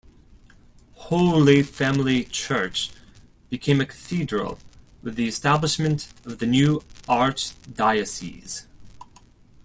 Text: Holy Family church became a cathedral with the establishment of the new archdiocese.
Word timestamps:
Holy 0.95 1.61
Family 1.61 2.23
church 2.23 2.89
became 3.51 3.79
a 3.79 3.85
cathedral 3.85 4.57
with 5.03 5.13
the 5.15 5.27
establishment 5.27 6.11
of 6.25 6.39
the 6.39 6.47
new 6.47 6.79
archdiocese. 7.07 8.63